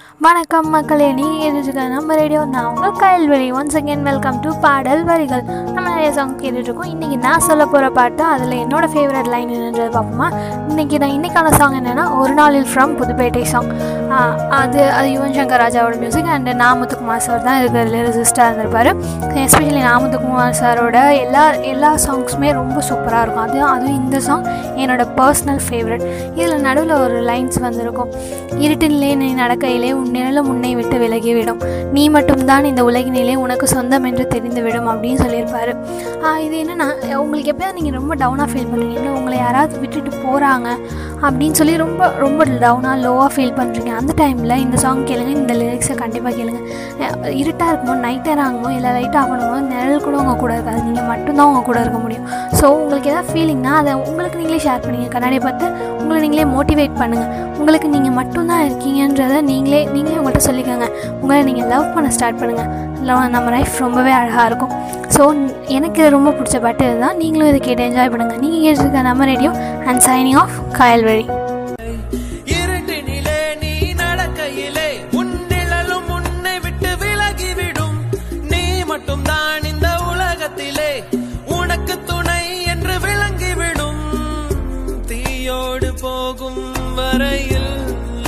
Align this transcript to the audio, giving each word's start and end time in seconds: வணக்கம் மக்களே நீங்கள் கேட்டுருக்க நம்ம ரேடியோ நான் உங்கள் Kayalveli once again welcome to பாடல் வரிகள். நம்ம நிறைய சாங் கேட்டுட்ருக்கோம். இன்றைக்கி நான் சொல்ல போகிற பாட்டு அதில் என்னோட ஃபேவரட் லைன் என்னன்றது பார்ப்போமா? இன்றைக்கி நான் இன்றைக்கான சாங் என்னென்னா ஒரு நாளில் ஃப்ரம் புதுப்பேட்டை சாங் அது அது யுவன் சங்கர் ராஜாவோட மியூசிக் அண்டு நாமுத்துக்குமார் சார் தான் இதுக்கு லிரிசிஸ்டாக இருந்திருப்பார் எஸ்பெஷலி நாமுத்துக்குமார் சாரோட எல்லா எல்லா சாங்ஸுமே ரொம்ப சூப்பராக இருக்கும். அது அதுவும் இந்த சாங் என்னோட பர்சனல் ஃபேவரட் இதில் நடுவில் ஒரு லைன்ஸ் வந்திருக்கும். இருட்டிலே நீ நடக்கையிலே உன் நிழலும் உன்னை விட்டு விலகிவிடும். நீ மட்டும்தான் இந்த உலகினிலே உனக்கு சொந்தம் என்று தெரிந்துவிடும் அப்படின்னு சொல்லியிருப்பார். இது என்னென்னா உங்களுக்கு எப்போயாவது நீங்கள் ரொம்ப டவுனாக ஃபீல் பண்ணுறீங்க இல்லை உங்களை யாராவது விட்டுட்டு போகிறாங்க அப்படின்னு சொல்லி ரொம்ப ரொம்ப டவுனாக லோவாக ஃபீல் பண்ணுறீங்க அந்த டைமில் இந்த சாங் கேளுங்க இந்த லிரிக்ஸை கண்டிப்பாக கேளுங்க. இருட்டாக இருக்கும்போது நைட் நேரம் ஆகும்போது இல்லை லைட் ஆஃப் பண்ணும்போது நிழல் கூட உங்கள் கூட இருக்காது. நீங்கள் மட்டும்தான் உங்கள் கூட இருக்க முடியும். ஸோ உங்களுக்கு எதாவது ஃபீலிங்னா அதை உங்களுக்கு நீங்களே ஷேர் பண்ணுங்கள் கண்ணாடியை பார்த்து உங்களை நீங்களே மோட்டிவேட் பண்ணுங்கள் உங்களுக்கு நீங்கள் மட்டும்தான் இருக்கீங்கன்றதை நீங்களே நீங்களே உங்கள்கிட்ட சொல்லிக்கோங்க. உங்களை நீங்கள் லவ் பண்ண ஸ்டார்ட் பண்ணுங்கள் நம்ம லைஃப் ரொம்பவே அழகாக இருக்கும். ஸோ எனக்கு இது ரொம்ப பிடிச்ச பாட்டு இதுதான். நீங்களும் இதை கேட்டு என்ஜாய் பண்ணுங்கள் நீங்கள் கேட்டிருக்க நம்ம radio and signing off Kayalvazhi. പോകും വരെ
வணக்கம் 0.00 0.70
மக்களே 0.70 1.12
நீங்கள் 1.12 1.40
கேட்டுருக்க 1.42 1.88
நம்ம 1.88 2.14
ரேடியோ 2.14 2.44
நான் 2.44 2.64
உங்கள் 2.64 2.90
Kayalveli 2.90 3.52
once 3.52 3.76
again 3.76 4.02
welcome 4.02 4.40
to 4.40 4.50
பாடல் 4.60 5.04
வரிகள். 5.04 5.42
நம்ம 5.42 5.88
நிறைய 5.88 6.12
சாங் 6.12 6.40
கேட்டுட்ருக்கோம். 6.40 6.90
இன்றைக்கி 6.94 7.16
நான் 7.16 7.40
சொல்ல 7.40 7.64
போகிற 7.64 7.90
பாட்டு 7.90 8.24
அதில் 8.24 8.66
என்னோட 8.66 8.88
ஃபேவரட் 8.94 9.28
லைன் 9.28 9.48
என்னன்றது 9.48 9.90
பார்ப்போமா? 9.96 10.28
இன்றைக்கி 10.68 10.98
நான் 10.98 11.10
இன்றைக்கான 11.10 11.52
சாங் 11.52 11.72
என்னென்னா 11.72 12.18
ஒரு 12.18 12.34
நாளில் 12.34 12.66
ஃப்ரம் 12.74 12.96
புதுப்பேட்டை 12.96 13.42
சாங் 13.42 13.70
அது 14.60 14.80
அது 14.98 15.08
யுவன் 15.14 15.34
சங்கர் 15.36 15.62
ராஜாவோட 15.62 15.96
மியூசிக் 16.02 16.30
அண்டு 16.34 16.52
நாமுத்துக்குமார் 16.62 17.24
சார் 17.26 17.44
தான் 17.46 17.58
இதுக்கு 17.60 17.82
லிரிசிஸ்டாக 17.94 18.46
இருந்திருப்பார் 18.48 18.90
எஸ்பெஷலி 19.44 19.82
நாமுத்துக்குமார் 19.88 20.56
சாரோட 20.60 20.98
எல்லா 21.24 21.44
எல்லா 21.72 21.90
சாங்ஸுமே 22.04 22.50
ரொம்ப 22.60 22.78
சூப்பராக 22.88 23.22
இருக்கும். 23.24 23.44
அது 23.46 23.58
அதுவும் 23.74 23.98
இந்த 24.02 24.20
சாங் 24.26 24.46
என்னோட 24.82 25.04
பர்சனல் 25.18 25.62
ஃபேவரட் 25.66 26.04
இதில் 26.38 26.64
நடுவில் 26.66 26.94
ஒரு 27.04 27.18
லைன்ஸ் 27.30 27.58
வந்திருக்கும். 27.66 28.10
இருட்டிலே 28.64 29.10
நீ 29.22 29.28
நடக்கையிலே 29.42 29.90
உன் 30.00 30.12
நிழலும் 30.16 30.48
உன்னை 30.54 30.72
விட்டு 30.80 30.96
விலகிவிடும். 31.04 31.60
நீ 31.96 32.04
மட்டும்தான் 32.16 32.68
இந்த 32.70 32.82
உலகினிலே 32.90 33.36
உனக்கு 33.44 33.68
சொந்தம் 33.76 34.06
என்று 34.10 34.26
தெரிந்துவிடும் 34.34 34.90
அப்படின்னு 34.92 35.22
சொல்லியிருப்பார். 35.24 35.72
இது 36.46 36.56
என்னென்னா 36.62 36.88
உங்களுக்கு 37.22 37.50
எப்போயாவது 37.52 37.78
நீங்கள் 37.78 37.96
ரொம்ப 38.00 38.12
டவுனாக 38.22 38.48
ஃபீல் 38.52 38.70
பண்ணுறீங்க 38.70 38.98
இல்லை 39.00 39.12
உங்களை 39.18 39.36
யாராவது 39.38 39.80
விட்டுட்டு 39.82 40.10
போகிறாங்க 40.24 40.68
அப்படின்னு 41.26 41.56
சொல்லி 41.60 41.74
ரொம்ப 41.84 42.02
ரொம்ப 42.24 42.40
டவுனாக 42.62 42.96
லோவாக 43.04 43.30
ஃபீல் 43.34 43.56
பண்ணுறீங்க 43.58 43.90
அந்த 44.00 44.09
டைமில் 44.20 44.54
இந்த 44.64 44.76
சாங் 44.82 45.02
கேளுங்க 45.08 45.32
இந்த 45.40 45.54
லிரிக்ஸை 45.60 45.94
கண்டிப்பாக 46.02 46.32
கேளுங்க. 46.38 46.60
இருட்டாக 47.40 47.68
இருக்கும்போது 47.70 48.02
நைட் 48.06 48.28
நேரம் 48.30 48.44
ஆகும்போது 48.46 48.74
இல்லை 48.78 48.90
லைட் 48.96 49.16
ஆஃப் 49.20 49.30
பண்ணும்போது 49.32 49.62
நிழல் 49.72 50.04
கூட 50.06 50.16
உங்கள் 50.22 50.40
கூட 50.42 50.52
இருக்காது. 50.56 50.80
நீங்கள் 50.88 51.08
மட்டும்தான் 51.12 51.48
உங்கள் 51.50 51.66
கூட 51.68 51.78
இருக்க 51.84 52.00
முடியும். 52.04 52.26
ஸோ 52.58 52.66
உங்களுக்கு 52.80 53.10
எதாவது 53.12 53.30
ஃபீலிங்னா 53.30 53.72
அதை 53.80 53.94
உங்களுக்கு 54.08 54.40
நீங்களே 54.42 54.60
ஷேர் 54.66 54.84
பண்ணுங்கள் 54.84 55.14
கண்ணாடியை 55.14 55.42
பார்த்து 55.46 55.66
உங்களை 56.00 56.20
நீங்களே 56.26 56.46
மோட்டிவேட் 56.56 57.00
பண்ணுங்கள் 57.02 57.32
உங்களுக்கு 57.60 57.88
நீங்கள் 57.94 58.16
மட்டும்தான் 58.20 58.62
இருக்கீங்கன்றதை 58.68 59.40
நீங்களே 59.50 59.80
நீங்களே 59.94 60.18
உங்கள்கிட்ட 60.20 60.44
சொல்லிக்கோங்க. 60.50 60.88
உங்களை 61.22 61.40
நீங்கள் 61.50 61.68
லவ் 61.74 61.88
பண்ண 61.96 62.10
ஸ்டார்ட் 62.18 62.40
பண்ணுங்கள் 62.42 62.70
நம்ம 63.34 63.50
லைஃப் 63.56 63.74
ரொம்பவே 63.84 64.12
அழகாக 64.20 64.48
இருக்கும். 64.50 64.72
ஸோ 65.14 65.22
எனக்கு 65.76 65.98
இது 66.02 66.14
ரொம்ப 66.16 66.30
பிடிச்ச 66.38 66.56
பாட்டு 66.64 66.84
இதுதான். 66.90 67.18
நீங்களும் 67.22 67.50
இதை 67.52 67.60
கேட்டு 67.66 67.86
என்ஜாய் 67.88 68.12
பண்ணுங்கள் 68.14 68.42
நீங்கள் 68.46 68.64
கேட்டிருக்க 68.66 69.08
நம்ம 69.10 69.28
radio 69.32 69.52
and 69.88 70.02
signing 70.08 70.40
off 70.44 70.56
Kayalvazhi. 70.80 71.26
പോകും 86.02 86.56
വരെ 86.96 87.29